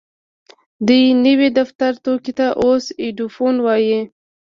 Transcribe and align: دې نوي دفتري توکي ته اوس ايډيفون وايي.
دې 0.87 1.01
نوي 1.25 1.49
دفتري 1.59 1.97
توکي 2.05 2.33
ته 2.39 2.47
اوس 2.63 2.85
ايډيفون 3.01 3.55
وايي. 3.65 3.99